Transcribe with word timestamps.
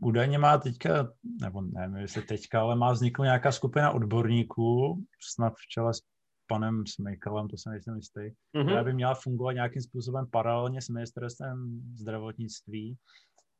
Údajně 0.00 0.38
má 0.38 0.58
teďka, 0.58 1.08
nebo 1.40 1.60
nevím, 1.60 1.96
jestli 1.96 2.22
teďka, 2.22 2.60
ale 2.60 2.76
má 2.76 2.92
vzniknout 2.92 3.24
nějaká 3.24 3.52
skupina 3.52 3.90
odborníků, 3.90 5.04
snad 5.20 5.52
v 5.52 5.66
čele 5.68 5.94
s 5.94 6.00
panem 6.46 6.86
Smejkalem, 6.86 7.48
to 7.48 7.56
jsem 7.56 7.72
nejsem 7.72 7.96
jistý, 7.96 8.20
mm-hmm. 8.20 8.64
která 8.64 8.84
by 8.84 8.94
měla 8.94 9.14
fungovat 9.14 9.52
nějakým 9.52 9.82
způsobem 9.82 10.26
paralelně 10.30 10.82
s 10.82 10.88
ministerstvem 10.88 11.80
zdravotnictví. 11.94 12.96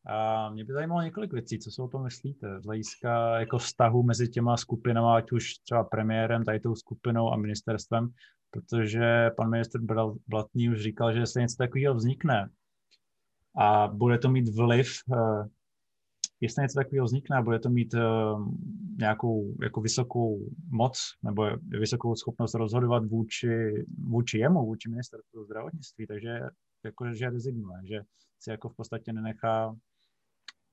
A 0.07 0.51
mě 0.51 0.65
by 0.65 0.73
zajímalo 0.73 1.03
několik 1.03 1.33
věcí, 1.33 1.59
co 1.59 1.71
si 1.71 1.83
o 1.83 1.89
tom 1.89 2.05
myslíte, 2.05 2.61
z 2.61 2.65
hlediska 2.65 3.39
jako 3.39 3.59
vztahu 3.59 4.03
mezi 4.03 4.29
těma 4.29 4.57
skupinama, 4.57 5.17
ať 5.17 5.33
už 5.33 5.55
třeba 5.55 5.85
premiérem, 5.85 6.45
tady 6.45 6.61
tou 6.61 6.75
skupinou 6.75 7.33
a 7.33 7.37
ministerstvem, 7.37 8.09
protože 8.51 9.31
pan 9.37 9.51
minister 9.51 9.81
Blatný 10.29 10.69
už 10.69 10.83
říkal, 10.83 11.13
že 11.13 11.19
jestli 11.19 11.43
něco 11.43 11.57
takového 11.57 11.95
vznikne 11.95 12.49
a 13.61 13.89
bude 13.89 14.19
to 14.19 14.31
mít 14.31 14.57
vliv 14.57 14.89
eh, 15.13 15.49
jestli 16.45 16.63
něco 16.63 16.79
takového 16.79 17.05
vznikne, 17.05 17.43
bude 17.43 17.59
to 17.59 17.71
mít 17.71 17.95
uh, 17.95 18.01
nějakou 18.99 19.55
jako 19.63 19.81
vysokou 19.81 20.39
moc 20.71 20.99
nebo 21.23 21.47
vysokou 21.69 22.15
schopnost 22.15 22.55
rozhodovat 22.55 23.05
vůči, 23.05 23.85
vůči 24.09 24.39
jemu, 24.39 24.67
vůči 24.67 24.91
ministerstvu 24.91 25.45
zdravotnictví, 25.45 26.07
takže 26.07 26.41
jako, 26.85 27.15
že 27.15 27.31
rezignuje, 27.31 27.79
že 27.85 28.01
si 28.41 28.51
jako 28.51 28.69
v 28.69 28.77
podstatě 28.77 29.13
nenechá 29.13 29.77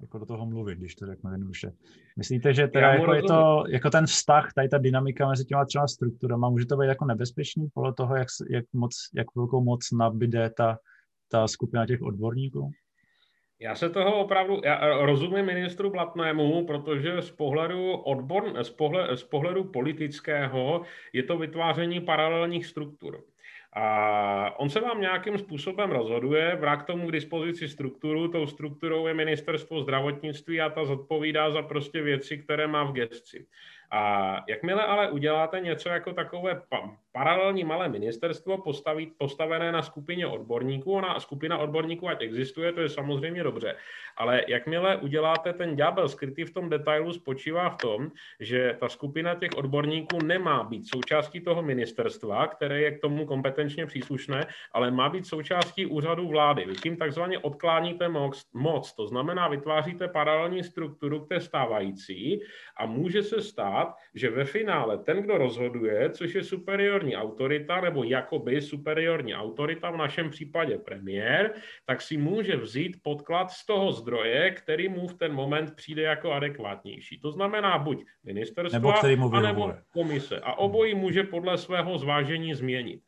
jako 0.01 0.17
do 0.17 0.25
toho 0.25 0.45
mluvit, 0.45 0.79
když 0.79 0.95
to 0.95 1.05
řeknu 1.05 1.31
jednoduše. 1.31 1.71
Myslíte, 2.17 2.53
že 2.53 2.67
teda 2.67 2.93
jako 2.93 3.13
je 3.13 3.23
to, 3.23 3.63
jako 3.69 3.89
ten 3.89 4.05
vztah, 4.05 4.53
tady 4.55 4.69
ta 4.69 4.77
dynamika 4.77 5.29
mezi 5.29 5.45
těma 5.45 5.65
třeba 5.65 5.87
strukturama, 5.87 6.49
může 6.49 6.65
to 6.65 6.77
být 6.77 6.87
jako 6.87 7.05
nebezpečný 7.05 7.67
podle 7.73 7.93
toho, 7.93 8.15
jak, 8.15 8.27
jak, 8.49 8.65
moc, 8.73 8.95
jak 9.15 9.27
velkou 9.35 9.63
moc 9.63 9.91
nabide 9.91 10.49
ta, 10.57 10.77
ta 11.31 11.47
skupina 11.47 11.85
těch 11.85 12.01
odborníků? 12.01 12.71
Já 13.61 13.75
se 13.75 13.89
toho 13.89 14.19
opravdu, 14.19 14.61
já 14.63 15.05
rozumím 15.05 15.45
ministru 15.45 15.89
Blatnému, 15.89 16.65
protože 16.65 17.21
z 17.21 17.31
pohledu, 17.31 17.93
odbor, 17.93 18.63
z, 18.63 18.69
pohled, 18.69 19.19
z 19.19 19.23
pohledu 19.23 19.63
politického 19.63 20.81
je 21.13 21.23
to 21.23 21.37
vytváření 21.37 22.01
paralelních 22.01 22.65
struktur. 22.65 23.23
A 23.73 24.59
on 24.59 24.69
se 24.69 24.79
vám 24.79 25.01
nějakým 25.01 25.37
způsobem 25.37 25.91
rozhoduje, 25.91 26.55
vrá 26.55 26.75
k 26.75 26.83
tomu 26.83 27.07
k 27.07 27.11
dispozici 27.11 27.67
strukturu, 27.67 28.27
tou 28.27 28.47
strukturou 28.47 29.07
je 29.07 29.13
ministerstvo 29.13 29.81
zdravotnictví 29.81 30.61
a 30.61 30.69
ta 30.69 30.85
zodpovídá 30.85 31.51
za 31.51 31.61
prostě 31.61 32.01
věci, 32.01 32.37
které 32.37 32.67
má 32.67 32.83
v 32.83 32.93
gesci. 32.93 33.45
A 33.91 34.35
jakmile 34.47 34.83
ale 34.83 35.11
uděláte 35.11 35.59
něco 35.59 35.89
jako 35.89 36.13
takové 36.13 36.61
paralelní 37.11 37.63
malé 37.63 37.89
ministerstvo 37.89 38.57
postavit, 38.57 39.09
postavené 39.17 39.71
na 39.71 39.81
skupině 39.81 40.27
odborníků, 40.27 40.93
ona 40.93 41.19
skupina 41.19 41.57
odborníků, 41.57 42.09
ať 42.09 42.21
existuje, 42.21 42.71
to 42.73 42.81
je 42.81 42.89
samozřejmě 42.89 43.43
dobře, 43.43 43.75
ale 44.17 44.41
jakmile 44.47 44.97
uděláte 44.97 45.53
ten 45.53 45.75
ďábel 45.75 46.09
skrytý 46.09 46.43
v 46.43 46.53
tom 46.53 46.69
detailu, 46.69 47.13
spočívá 47.13 47.69
v 47.69 47.77
tom, 47.77 48.11
že 48.39 48.77
ta 48.79 48.89
skupina 48.89 49.35
těch 49.35 49.51
odborníků 49.57 50.23
nemá 50.23 50.63
být 50.63 50.87
součástí 50.87 51.41
toho 51.41 51.61
ministerstva, 51.61 52.47
které 52.47 52.81
je 52.81 52.91
k 52.91 53.01
tomu 53.01 53.25
kompetenčně 53.25 53.85
příslušné, 53.85 54.47
ale 54.71 54.91
má 54.91 55.09
být 55.09 55.25
součástí 55.25 55.85
úřadu 55.85 56.27
vlády. 56.27 56.65
Vy 56.65 56.73
tím 56.73 56.97
takzvaně 56.97 57.39
odkláníte 57.39 58.09
moc, 58.09 58.49
moc, 58.53 58.93
to 58.93 59.07
znamená 59.07 59.47
vytváříte 59.47 60.07
paralelní 60.07 60.63
strukturu 60.63 61.19
k 61.19 61.29
té 61.29 61.41
stávající 61.41 62.41
a 62.77 62.85
může 62.85 63.23
se 63.23 63.41
stát, 63.41 63.80
že 64.15 64.29
ve 64.29 64.45
finále 64.45 64.97
ten, 64.97 65.21
kdo 65.21 65.37
rozhoduje, 65.37 66.09
což 66.09 66.35
je 66.35 66.43
superior 66.43 66.91
superiorní 66.91 67.15
autorita 67.15 67.81
nebo 67.81 68.03
jakoby 68.03 68.61
superiorní 68.61 69.35
autorita, 69.35 69.91
v 69.91 69.97
našem 69.97 70.29
případě 70.29 70.77
premiér, 70.77 71.53
tak 71.85 72.01
si 72.01 72.17
může 72.17 72.57
vzít 72.57 72.97
podklad 73.03 73.51
z 73.51 73.65
toho 73.65 73.91
zdroje, 73.91 74.51
který 74.51 74.89
mu 74.89 75.07
v 75.07 75.17
ten 75.17 75.33
moment 75.33 75.75
přijde 75.75 76.01
jako 76.01 76.31
adekvátnější. 76.31 77.19
To 77.19 77.31
znamená 77.31 77.77
buď 77.77 78.05
ministerstva, 78.23 78.79
nebo 79.03 79.33
anebo 79.33 79.73
komise. 79.93 80.39
A 80.39 80.53
obojí 80.53 80.95
může 80.95 81.23
podle 81.23 81.57
svého 81.57 81.97
zvážení 81.97 82.53
změnit. 82.53 83.01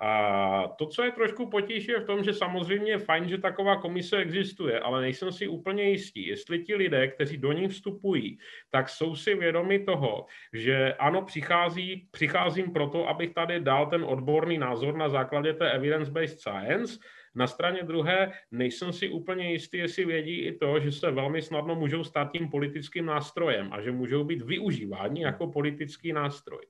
A 0.00 0.68
to, 0.78 0.86
co 0.86 1.02
je 1.02 1.12
trošku 1.12 1.50
potíž, 1.50 1.88
je 1.88 2.00
v 2.00 2.04
tom, 2.04 2.24
že 2.24 2.32
samozřejmě 2.32 2.92
je 2.92 2.98
fajn, 2.98 3.28
že 3.28 3.38
taková 3.38 3.76
komise 3.76 4.16
existuje, 4.16 4.80
ale 4.80 5.00
nejsem 5.00 5.32
si 5.32 5.48
úplně 5.48 5.82
jistý, 5.90 6.26
jestli 6.26 6.58
ti 6.58 6.74
lidé, 6.74 7.08
kteří 7.08 7.36
do 7.36 7.52
ní 7.52 7.68
vstupují, 7.68 8.38
tak 8.70 8.88
jsou 8.88 9.16
si 9.16 9.34
vědomi 9.34 9.78
toho, 9.78 10.26
že 10.52 10.94
ano, 10.94 11.22
přichází, 11.22 12.08
přicházím 12.10 12.72
proto, 12.72 13.08
abych 13.08 13.34
tady 13.34 13.60
dal 13.60 13.86
ten 13.86 14.04
odborný 14.04 14.58
názor 14.58 14.96
na 14.96 15.08
základě 15.08 15.52
té 15.52 15.70
evidence-based 15.70 16.40
science, 16.40 16.98
na 17.34 17.46
straně 17.46 17.82
druhé 17.82 18.32
nejsem 18.50 18.92
si 18.92 19.08
úplně 19.08 19.52
jistý, 19.52 19.78
jestli 19.78 20.04
vědí 20.04 20.38
i 20.40 20.58
to, 20.58 20.80
že 20.80 20.92
se 20.92 21.10
velmi 21.10 21.42
snadno 21.42 21.74
můžou 21.74 22.04
stát 22.04 22.32
tím 22.32 22.50
politickým 22.50 23.06
nástrojem 23.06 23.72
a 23.72 23.80
že 23.80 23.92
můžou 23.92 24.24
být 24.24 24.42
využíváni 24.42 25.22
jako 25.22 25.46
politický 25.46 26.12
nástroj. 26.12 26.60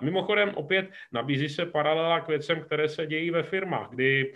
Mimochodem 0.00 0.54
opět 0.54 0.90
nabízí 1.12 1.48
se 1.48 1.66
paralela 1.66 2.20
k 2.20 2.28
věcem, 2.28 2.62
které 2.62 2.88
se 2.88 3.06
dějí 3.06 3.30
ve 3.30 3.42
firmách, 3.42 3.90
kdy 3.90 4.32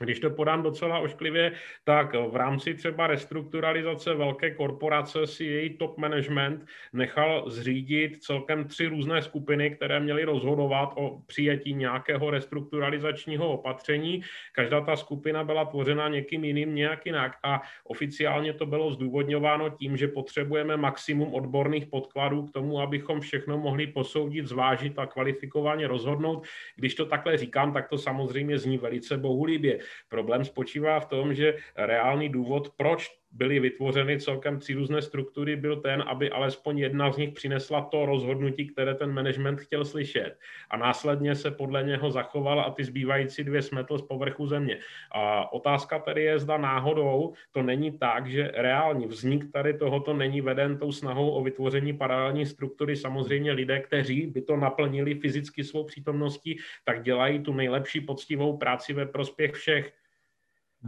když 0.00 0.20
to 0.20 0.30
podám 0.30 0.62
docela 0.62 0.98
ošklivě, 0.98 1.52
tak 1.84 2.14
v 2.14 2.36
rámci 2.36 2.74
třeba 2.74 3.06
restrukturalizace 3.06 4.14
velké 4.14 4.50
korporace 4.50 5.26
si 5.26 5.44
její 5.44 5.76
top 5.76 5.98
management 5.98 6.66
nechal 6.92 7.50
zřídit 7.50 8.22
celkem 8.22 8.64
tři 8.64 8.86
různé 8.86 9.22
skupiny, 9.22 9.70
které 9.70 10.00
měly 10.00 10.24
rozhodovat 10.24 10.92
o 10.96 11.20
přijetí 11.26 11.74
nějakého 11.74 12.30
restrukturalizačního 12.30 13.52
opatření. 13.52 14.22
Každá 14.52 14.80
ta 14.80 14.96
skupina 14.96 15.44
byla 15.44 15.64
tvořena 15.64 16.08
někým 16.08 16.44
jiným 16.44 16.74
nějak 16.74 17.06
jinak 17.06 17.32
a 17.42 17.62
oficiálně 17.84 18.52
to 18.52 18.66
bylo 18.66 18.90
zdůvodňováno 18.90 19.70
tím, 19.70 19.96
že 19.96 20.08
potřebujeme 20.08 20.76
maximum 20.76 21.34
odborných 21.34 21.86
podkladů 21.86 22.46
k 22.46 22.52
tomu, 22.52 22.80
abychom 22.80 23.20
všechno 23.20 23.58
mohli 23.58 23.86
posoudit, 23.86 24.46
zvážit 24.46 24.98
a 24.98 25.06
kvalifikovaně 25.06 25.88
rozhodnout. 25.88 26.46
Když 26.76 26.94
to 26.94 27.06
takhle 27.06 27.36
říkám, 27.36 27.72
tak 27.72 27.88
to 27.88 27.98
samozřejmě 27.98 28.58
zní 28.58 28.78
velice 28.78 29.18
bohulibě. 29.18 29.77
Problém 30.08 30.44
spočívá 30.44 31.00
v 31.00 31.06
tom, 31.06 31.34
že 31.34 31.56
reálný 31.76 32.28
důvod, 32.28 32.72
proč 32.76 33.18
byly 33.30 33.60
vytvořeny 33.60 34.20
celkem 34.20 34.58
tři 34.58 34.74
různé 34.74 35.02
struktury, 35.02 35.56
byl 35.56 35.76
ten, 35.76 36.04
aby 36.06 36.30
alespoň 36.30 36.78
jedna 36.78 37.12
z 37.12 37.16
nich 37.16 37.32
přinesla 37.32 37.82
to 37.82 38.06
rozhodnutí, 38.06 38.66
které 38.66 38.94
ten 38.94 39.12
management 39.12 39.60
chtěl 39.60 39.84
slyšet. 39.84 40.36
A 40.70 40.76
následně 40.76 41.34
se 41.34 41.50
podle 41.50 41.82
něho 41.82 42.10
zachoval 42.10 42.60
a 42.60 42.70
ty 42.70 42.84
zbývající 42.84 43.44
dvě 43.44 43.62
smetl 43.62 43.98
z 43.98 44.02
povrchu 44.02 44.46
země. 44.46 44.78
A 45.12 45.52
otázka 45.52 45.98
tady 45.98 46.22
je, 46.22 46.38
zda 46.38 46.56
náhodou 46.56 47.32
to 47.52 47.62
není 47.62 47.98
tak, 47.98 48.26
že 48.26 48.50
reální 48.54 49.06
vznik 49.06 49.52
tady 49.52 49.74
tohoto 49.74 50.14
není 50.14 50.40
veden 50.40 50.78
tou 50.78 50.92
snahou 50.92 51.30
o 51.30 51.42
vytvoření 51.42 51.92
paralelní 51.92 52.46
struktury. 52.46 52.96
Samozřejmě 52.96 53.52
lidé, 53.52 53.80
kteří 53.80 54.26
by 54.26 54.42
to 54.42 54.56
naplnili 54.56 55.14
fyzicky 55.14 55.64
svou 55.64 55.84
přítomností, 55.84 56.58
tak 56.84 57.02
dělají 57.02 57.38
tu 57.42 57.52
nejlepší 57.52 58.00
poctivou 58.00 58.56
práci 58.56 58.92
ve 58.92 59.06
prospěch 59.06 59.52
všech. 59.52 59.97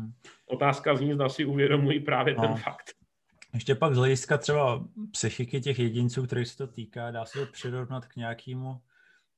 Hmm. 0.00 0.12
Otázka 0.46 0.96
zní, 0.96 1.12
zda 1.12 1.28
si 1.28 1.44
uvědomují 1.44 2.00
právě 2.00 2.34
no. 2.34 2.42
ten 2.42 2.56
fakt. 2.56 2.90
Ještě 3.54 3.74
pak 3.74 3.94
z 3.94 3.96
hlediska 3.96 4.38
třeba 4.38 4.84
psychiky 5.12 5.60
těch 5.60 5.78
jedinců, 5.78 6.26
kterých 6.26 6.48
se 6.48 6.56
to 6.56 6.66
týká, 6.66 7.10
dá 7.10 7.24
se 7.24 7.38
to 7.38 7.52
přirovnat 7.52 8.06
k 8.06 8.16
nějakému 8.16 8.80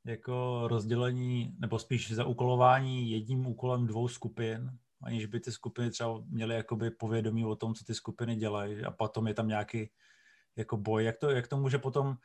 jako 0.04 0.62
rozdělení, 0.68 1.56
nebo 1.58 1.78
spíš 1.78 2.12
zaúkolování 2.12 3.10
jedním 3.10 3.46
úkolem 3.46 3.86
dvou 3.86 4.08
skupin, 4.08 4.70
aniž 5.02 5.26
by 5.26 5.40
ty 5.40 5.52
skupiny 5.52 5.90
třeba 5.90 6.22
měly 6.28 6.54
jakoby 6.54 6.90
povědomí 6.90 7.44
o 7.44 7.56
tom, 7.56 7.74
co 7.74 7.84
ty 7.84 7.94
skupiny 7.94 8.36
dělají 8.36 8.84
a 8.84 8.90
potom 8.90 9.26
je 9.26 9.34
tam 9.34 9.48
nějaký 9.48 9.90
jako 10.56 10.76
boj. 10.76 11.04
Jak 11.04 11.18
to, 11.18 11.30
jak 11.30 11.48
to 11.48 11.56
může 11.56 11.78
potom 11.78 12.16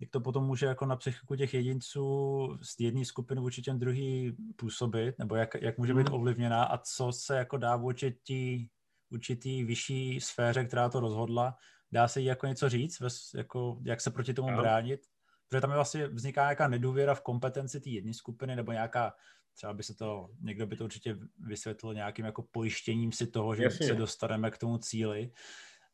jak 0.00 0.10
to 0.10 0.20
potom 0.20 0.44
může 0.44 0.66
jako 0.66 0.86
na 0.86 0.96
psychiku 0.96 1.36
těch 1.36 1.54
jedinců 1.54 2.58
z 2.62 2.80
jedné 2.80 3.04
skupiny 3.04 3.40
vůči 3.40 3.62
těm 3.62 3.78
druhý 3.78 4.36
působit, 4.56 5.18
nebo 5.18 5.34
jak, 5.34 5.54
jak 5.60 5.78
může 5.78 5.94
být 5.94 6.08
hmm. 6.08 6.14
ovlivněná 6.14 6.64
a 6.64 6.78
co 6.78 7.12
se 7.12 7.36
jako 7.36 7.56
dá 7.56 7.76
vůči 7.76 8.18
tý, 8.26 8.66
vůči 9.10 9.36
tý 9.36 9.64
vyšší 9.64 10.20
sféře, 10.20 10.64
která 10.64 10.88
to 10.88 11.00
rozhodla, 11.00 11.56
dá 11.92 12.08
se 12.08 12.20
jí 12.20 12.26
jako 12.26 12.46
něco 12.46 12.68
říct, 12.68 13.02
jako, 13.34 13.78
jak 13.84 14.00
se 14.00 14.10
proti 14.10 14.34
tomu 14.34 14.50
no. 14.50 14.56
bránit, 14.56 15.00
protože 15.48 15.60
tam 15.60 15.70
je 15.70 15.76
vlastně 15.76 16.08
vzniká 16.08 16.42
nějaká 16.42 16.68
nedůvěra 16.68 17.14
v 17.14 17.20
kompetenci 17.20 17.80
té 17.80 17.90
jedné 17.90 18.14
skupiny, 18.14 18.56
nebo 18.56 18.72
nějaká, 18.72 19.14
třeba 19.54 19.72
by 19.72 19.82
se 19.82 19.94
to, 19.94 20.28
někdo 20.40 20.66
by 20.66 20.76
to 20.76 20.84
určitě 20.84 21.16
vysvětlil 21.38 21.94
nějakým 21.94 22.24
jako 22.24 22.42
pojištěním 22.42 23.12
si 23.12 23.26
toho, 23.26 23.54
že 23.54 23.62
Jasně. 23.62 23.86
se 23.86 23.94
dostaneme 23.94 24.50
k 24.50 24.58
tomu 24.58 24.78
cíli, 24.78 25.32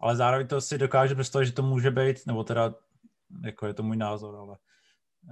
ale 0.00 0.16
zároveň 0.16 0.46
to 0.46 0.60
si 0.60 0.78
dokáže 0.78 1.14
představit, 1.14 1.46
že 1.46 1.52
to 1.52 1.62
může 1.62 1.90
být, 1.90 2.26
nebo 2.26 2.44
teda 2.44 2.74
jako 3.44 3.66
je 3.66 3.74
to 3.74 3.82
můj 3.82 3.96
názor, 3.96 4.36
ale 4.36 4.56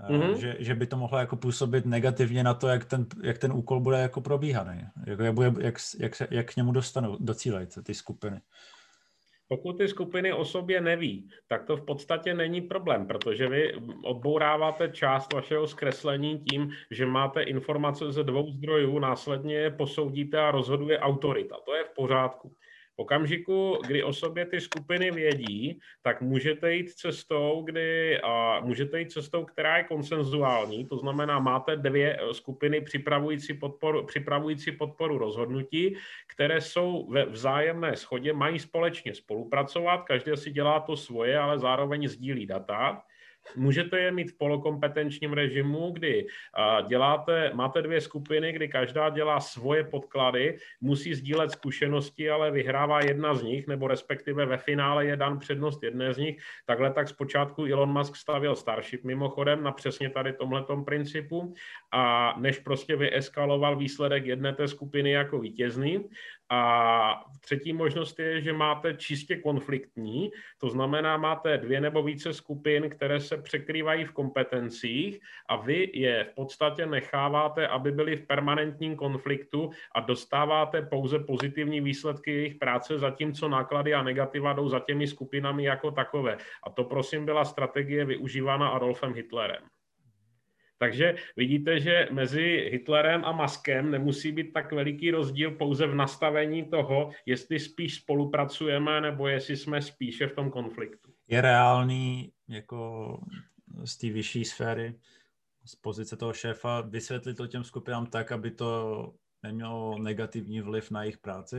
mm-hmm. 0.09 0.35
že, 0.35 0.57
že 0.59 0.75
by 0.75 0.87
to 0.87 0.97
mohlo 0.97 1.19
jako 1.19 1.37
působit 1.37 1.87
negativně 1.87 2.45
na 2.45 2.55
to, 2.55 2.69
jak 2.69 2.85
ten, 2.85 3.07
jak 3.23 3.39
ten 3.39 3.53
úkol 3.53 3.81
bude 3.81 3.99
jako 3.99 4.21
probíhaný, 4.21 4.81
jak, 5.07 5.19
jak, 5.19 5.35
bude, 5.35 5.53
jak, 5.61 5.75
jak, 6.01 6.13
jak 6.31 6.53
k 6.53 6.57
němu 6.57 6.73
dostanou, 6.73 7.17
docílejí 7.21 7.67
ty 7.83 7.95
skupiny. 7.95 8.41
Pokud 9.49 9.79
ty 9.79 9.89
skupiny 9.89 10.33
o 10.33 10.45
sobě 10.45 10.81
neví, 10.81 11.29
tak 11.49 11.65
to 11.65 11.77
v 11.77 11.85
podstatě 11.85 12.35
není 12.35 12.61
problém, 12.61 13.07
protože 13.07 13.49
vy 13.49 13.75
odbouráváte 14.05 14.89
část 14.89 15.33
vašeho 15.33 15.67
zkreslení 15.67 16.39
tím, 16.39 16.71
že 16.91 17.07
máte 17.07 17.43
informace 17.43 18.13
ze 18.13 18.25
dvou 18.25 18.51
zdrojů, 18.51 18.99
následně 18.99 19.55
je 19.55 19.71
posoudíte 19.71 20.41
a 20.41 20.51
rozhoduje 20.51 20.99
autorita. 20.99 21.57
To 21.67 21.75
je 21.75 21.85
v 21.85 21.95
pořádku. 21.95 22.57
V 22.97 22.99
okamžiku, 22.99 23.79
kdy 23.87 24.03
o 24.03 24.13
sobě 24.13 24.47
ty 24.47 24.61
skupiny 24.61 25.11
vědí, 25.11 25.79
tak 26.03 26.21
můžete 26.21 26.75
jít 26.75 26.91
cestou, 26.91 27.63
kdy 27.67 28.21
a 28.21 28.61
můžete 28.61 28.99
jít 28.99 29.13
cestou, 29.13 29.45
která 29.45 29.79
je 29.79 29.85
konsenzuální, 29.85 30.87
to 30.87 30.97
znamená, 30.97 31.39
máte 31.39 31.77
dvě 31.77 32.19
skupiny 32.33 32.81
připravující 32.81 33.55
podporu, 33.55 34.07
připravující 34.07 34.73
podporu 34.73 35.19
rozhodnutí, 35.19 35.97
které 36.27 36.61
jsou 36.61 37.11
ve 37.11 37.27
vzájemné 37.27 37.97
schodě, 37.97 38.33
mají 38.33 38.59
společně 38.59 39.15
spolupracovat, 39.15 40.03
každý 40.03 40.37
si 40.37 40.51
dělá 40.51 40.81
to 40.81 40.97
svoje, 40.97 41.39
ale 41.39 41.59
zároveň 41.59 42.09
sdílí 42.09 42.47
data 42.47 43.03
Můžete 43.57 44.01
je 44.01 44.13
mít 44.13 44.31
v 44.31 44.39
polokompetenčním 44.39 45.33
režimu, 45.33 45.91
kdy 45.91 46.27
děláte, 46.89 47.51
máte 47.55 47.83
dvě 47.83 48.01
skupiny, 48.01 48.53
kdy 48.53 48.69
každá 48.69 49.11
dělá 49.11 49.41
svoje 49.41 49.85
podklady, 49.85 50.59
musí 50.81 51.15
sdílet 51.15 51.51
zkušenosti, 51.51 52.31
ale 52.31 52.51
vyhrává 52.51 53.01
jedna 53.01 53.35
z 53.35 53.43
nich, 53.43 53.67
nebo 53.67 53.89
respektive 53.89 54.47
ve 54.47 54.57
finále 54.57 55.07
je 55.07 55.17
dan 55.17 55.39
přednost 55.39 55.83
jedné 55.83 56.15
z 56.15 56.19
nich. 56.19 56.43
Takhle 56.67 56.91
tak 56.91 57.09
zpočátku 57.09 57.65
Elon 57.65 57.93
Musk 57.93 58.17
stavil 58.17 58.57
Starship 58.57 59.05
mimochodem 59.05 59.63
na 59.63 59.73
přesně 59.73 60.11
tady 60.11 60.33
tomhletom 60.33 60.85
principu 60.85 61.55
a 61.93 62.35
než 62.41 62.59
prostě 62.59 62.97
vyeskaloval 62.97 63.77
výsledek 63.77 64.27
jedné 64.27 64.53
té 64.53 64.69
skupiny 64.69 65.11
jako 65.11 65.39
vítězný, 65.39 66.05
a 66.55 67.25
třetí 67.41 67.73
možnost 67.73 68.19
je, 68.19 68.41
že 68.41 68.53
máte 68.53 68.95
čistě 68.95 69.37
konfliktní, 69.37 70.31
to 70.59 70.71
znamená, 70.71 71.17
máte 71.17 71.59
dvě 71.59 71.81
nebo 71.81 72.03
více 72.03 72.33
skupin, 72.33 72.91
které 72.91 73.21
se 73.21 73.37
překrývají 73.37 74.05
v 74.05 74.13
kompetencích 74.13 75.21
a 75.49 75.57
vy 75.57 75.91
je 75.95 76.25
v 76.25 76.35
podstatě 76.35 76.87
necháváte, 76.87 77.69
aby 77.69 77.93
byly 77.93 78.17
v 78.17 78.27
permanentním 78.27 78.97
konfliktu 78.97 79.71
a 79.95 80.01
dostáváte 80.01 80.83
pouze 80.83 81.19
pozitivní 81.19 81.81
výsledky 81.81 82.31
jejich 82.31 82.55
práce, 82.55 82.99
zatímco 82.99 83.49
náklady 83.49 83.95
a 83.95 84.03
negativa 84.03 84.53
jdou 84.53 84.69
za 84.69 84.81
těmi 84.81 85.07
skupinami 85.07 85.65
jako 85.65 85.91
takové. 85.91 86.37
A 86.63 86.71
to 86.71 86.85
prosím 86.85 87.25
byla 87.25 87.45
strategie 87.45 88.05
využívána 88.05 88.69
Adolfem 88.69 89.15
Hitlerem. 89.15 89.74
Takže 90.79 91.15
vidíte, 91.37 91.81
že 91.81 92.09
mezi 92.13 92.69
Hitlerem 92.73 93.25
a 93.25 93.33
Maskem 93.33 93.91
nemusí 93.91 94.33
být 94.33 94.53
tak 94.53 94.73
veliký 94.73 95.11
rozdíl 95.11 95.51
pouze 95.51 95.87
v 95.87 95.95
nastavení 95.95 96.65
toho, 96.65 97.11
jestli 97.27 97.61
spíš 97.61 97.95
spolupracujeme, 97.95 99.01
nebo 99.01 99.29
jestli 99.29 99.57
jsme 99.57 99.83
spíše 99.83 100.27
v 100.27 100.35
tom 100.35 100.51
konfliktu. 100.51 101.13
Je 101.29 101.41
reálný 101.41 102.33
jako 102.49 103.21
z 103.85 103.97
té 103.97 104.11
vyšší 104.11 104.45
sféry, 104.45 104.95
z 105.65 105.77
pozice 105.77 106.17
toho 106.17 106.33
šéfa, 106.33 106.81
vysvětlit 106.81 107.35
to 107.35 107.47
těm 107.47 107.65
skupinám 107.65 108.07
tak, 108.07 108.33
aby 108.33 108.51
to 108.51 109.13
nemělo 109.43 109.99
negativní 109.99 110.61
vliv 110.61 110.91
na 110.91 111.03
jejich 111.03 111.19
práci? 111.19 111.57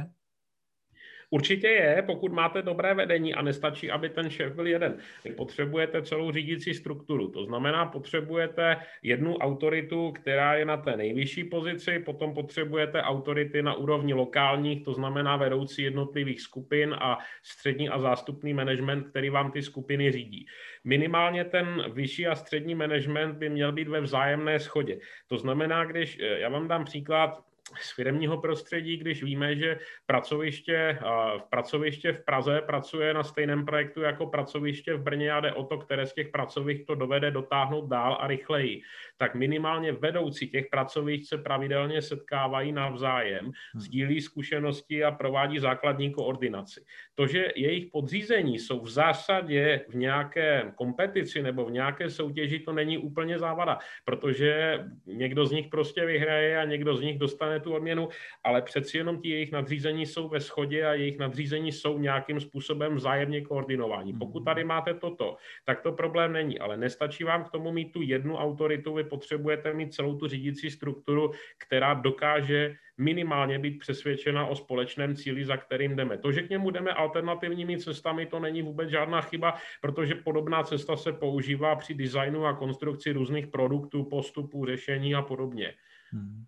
Určitě 1.35 1.67
je, 1.67 2.03
pokud 2.05 2.31
máte 2.31 2.61
dobré 2.61 2.93
vedení 2.93 3.33
a 3.33 3.41
nestačí, 3.41 3.91
aby 3.91 4.09
ten 4.09 4.29
šéf 4.29 4.53
byl 4.53 4.67
jeden. 4.67 4.97
Vy 5.25 5.31
potřebujete 5.31 6.01
celou 6.01 6.31
řídící 6.31 6.73
strukturu. 6.73 7.27
To 7.27 7.45
znamená, 7.45 7.85
potřebujete 7.85 8.77
jednu 9.03 9.37
autoritu, 9.37 10.11
která 10.11 10.55
je 10.55 10.65
na 10.65 10.77
té 10.77 10.97
nejvyšší 10.97 11.43
pozici, 11.43 11.99
potom 11.99 12.33
potřebujete 12.33 13.01
autority 13.01 13.61
na 13.61 13.73
úrovni 13.73 14.13
lokálních, 14.13 14.83
to 14.83 14.93
znamená 14.93 15.35
vedoucí 15.35 15.83
jednotlivých 15.83 16.41
skupin 16.41 16.95
a 16.99 17.17
střední 17.43 17.89
a 17.89 17.99
zástupný 17.99 18.53
management, 18.53 19.03
který 19.09 19.29
vám 19.29 19.51
ty 19.51 19.61
skupiny 19.61 20.11
řídí. 20.11 20.45
Minimálně 20.83 21.45
ten 21.45 21.83
vyšší 21.93 22.27
a 22.27 22.35
střední 22.35 22.75
management 22.75 23.37
by 23.37 23.49
měl 23.49 23.71
být 23.71 23.87
ve 23.87 24.01
vzájemné 24.01 24.59
schodě. 24.59 24.99
To 25.27 25.37
znamená, 25.37 25.85
když, 25.85 26.19
eh, 26.19 26.39
já 26.39 26.49
vám 26.49 26.67
dám 26.67 26.85
příklad, 26.85 27.43
z 27.81 27.95
firmního 27.95 28.37
prostředí, 28.37 28.97
když 28.97 29.23
víme, 29.23 29.55
že 29.55 29.79
pracoviště, 30.05 30.99
v 31.37 31.49
pracoviště 31.49 32.11
v 32.13 32.25
Praze 32.25 32.61
pracuje 32.61 33.13
na 33.13 33.23
stejném 33.23 33.65
projektu 33.65 34.01
jako 34.01 34.27
pracoviště 34.27 34.93
v 34.93 35.01
Brně 35.01 35.31
a 35.31 35.39
jde 35.39 35.53
o 35.53 35.63
to, 35.63 35.77
které 35.77 36.05
z 36.05 36.13
těch 36.13 36.29
pracovišť 36.29 36.85
to 36.85 36.95
dovede 36.95 37.31
dotáhnout 37.31 37.89
dál 37.89 38.17
a 38.19 38.27
rychleji, 38.27 38.81
tak 39.17 39.35
minimálně 39.35 39.91
vedoucí 39.91 40.49
těch 40.49 40.65
pracovišť 40.71 41.29
se 41.29 41.37
pravidelně 41.37 42.01
setkávají 42.01 42.71
navzájem, 42.71 43.45
hmm. 43.45 43.81
sdílí 43.81 44.21
zkušenosti 44.21 45.03
a 45.03 45.11
provádí 45.11 45.59
základní 45.59 46.11
koordinaci. 46.11 46.85
To, 47.15 47.27
že 47.27 47.51
jejich 47.55 47.85
podřízení 47.91 48.59
jsou 48.59 48.81
v 48.81 48.89
zásadě 48.89 49.85
v 49.89 49.95
nějaké 49.95 50.71
kompetici 50.75 51.43
nebo 51.43 51.65
v 51.65 51.71
nějaké 51.71 52.09
soutěži, 52.09 52.59
to 52.59 52.73
není 52.73 52.97
úplně 52.97 53.39
závada, 53.39 53.79
protože 54.05 54.79
někdo 55.05 55.45
z 55.45 55.51
nich 55.51 55.67
prostě 55.67 56.05
vyhraje 56.05 56.59
a 56.59 56.65
někdo 56.65 56.95
z 56.95 57.01
nich 57.01 57.17
dostane 57.17 57.59
tu 57.65 57.73
odměnu, 57.73 58.09
ale 58.43 58.61
přeci 58.61 58.97
jenom 58.97 59.17
ti 59.19 59.29
jejich 59.29 59.51
nadřízení 59.51 60.05
jsou 60.05 60.29
ve 60.29 60.39
shodě 60.39 60.85
a 60.85 60.93
jejich 60.93 61.17
nadřízení 61.19 61.71
jsou 61.71 61.97
nějakým 61.97 62.39
způsobem 62.39 62.95
vzájemně 62.95 63.41
koordinování. 63.41 64.13
Pokud 64.13 64.45
tady 64.45 64.63
máte 64.63 64.93
toto, 64.93 65.37
tak 65.65 65.81
to 65.81 65.91
problém 65.91 66.33
není, 66.33 66.59
ale 66.59 66.77
nestačí 66.77 67.23
vám 67.23 67.43
k 67.43 67.49
tomu 67.49 67.71
mít 67.71 67.91
tu 67.91 68.01
jednu 68.01 68.37
autoritu, 68.37 68.93
vy 68.93 69.03
potřebujete 69.03 69.73
mít 69.73 69.93
celou 69.93 70.15
tu 70.15 70.27
řídící 70.27 70.69
strukturu, 70.71 71.31
která 71.57 71.93
dokáže 71.93 72.75
minimálně 72.97 73.59
být 73.59 73.79
přesvědčena 73.79 74.45
o 74.45 74.55
společném 74.55 75.15
cíli, 75.15 75.45
za 75.45 75.57
kterým 75.57 75.95
jdeme. 75.95 76.17
To, 76.17 76.31
že 76.31 76.41
k 76.41 76.49
němu 76.49 76.71
jdeme 76.71 76.91
alternativními 76.93 77.77
cestami, 77.77 78.25
to 78.25 78.39
není 78.39 78.61
vůbec 78.61 78.89
žádná 78.89 79.21
chyba, 79.21 79.57
protože 79.81 80.15
podobná 80.15 80.63
cesta 80.63 80.95
se 80.95 81.13
používá 81.13 81.75
při 81.75 81.93
designu 81.93 82.45
a 82.45 82.53
konstrukci 82.53 83.11
různých 83.11 83.47
produktů, 83.47 84.03
postupů, 84.03 84.65
řešení 84.65 85.15
a 85.15 85.21
podobně. 85.21 85.73
Hmm. 86.11 86.45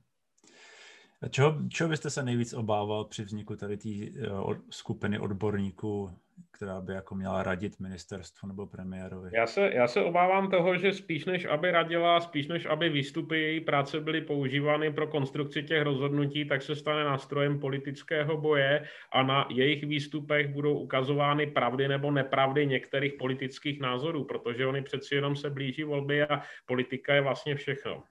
A 1.21 1.27
čeho, 1.27 1.55
čeho 1.69 1.89
byste 1.89 2.09
se 2.09 2.23
nejvíc 2.23 2.53
obával 2.53 3.05
při 3.05 3.23
vzniku 3.23 3.55
tady 3.55 3.77
té 3.77 3.89
uh, 3.89 4.55
skupiny 4.69 5.19
odborníků, 5.19 6.11
která 6.51 6.81
by 6.81 6.93
jako 6.93 7.15
měla 7.15 7.43
radit 7.43 7.79
ministerstvu 7.79 8.47
nebo 8.47 8.67
premiérovi? 8.67 9.29
Já 9.33 9.47
se, 9.47 9.69
já 9.73 9.87
se 9.87 10.01
obávám 10.01 10.49
toho, 10.49 10.77
že 10.77 10.93
spíš 10.93 11.25
než 11.25 11.45
aby 11.45 11.71
radila, 11.71 12.19
spíš 12.19 12.47
než 12.47 12.65
aby 12.65 12.89
výstupy 12.89 13.39
její 13.39 13.59
práce 13.59 13.99
byly 13.99 14.21
používány 14.21 14.93
pro 14.93 15.07
konstrukci 15.07 15.63
těch 15.63 15.81
rozhodnutí, 15.81 16.45
tak 16.45 16.61
se 16.61 16.75
stane 16.75 17.03
nástrojem 17.03 17.59
politického 17.59 18.37
boje 18.37 18.87
a 19.11 19.23
na 19.23 19.47
jejich 19.49 19.83
výstupech 19.83 20.47
budou 20.47 20.79
ukazovány 20.79 21.47
pravdy 21.47 21.87
nebo 21.87 22.11
nepravdy 22.11 22.67
některých 22.67 23.13
politických 23.13 23.81
názorů, 23.81 24.25
protože 24.25 24.65
oni 24.65 24.81
přeci 24.81 25.15
jenom 25.15 25.35
se 25.35 25.49
blíží 25.49 25.83
volby 25.83 26.23
a 26.23 26.41
politika 26.65 27.13
je 27.13 27.21
vlastně 27.21 27.55
všechno. 27.55 28.03